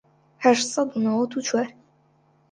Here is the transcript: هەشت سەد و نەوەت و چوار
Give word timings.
هەشت 0.43 0.67
سەد 0.75 0.89
و 0.93 1.01
نەوەت 1.05 1.31
و 1.33 1.39
چوار 1.47 1.67